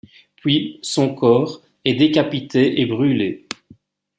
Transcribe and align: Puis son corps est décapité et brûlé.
Puis 0.37 0.79
son 0.81 1.13
corps 1.13 1.61
est 1.85 1.93
décapité 1.93 2.81
et 2.81 2.87
brûlé. 2.87 3.47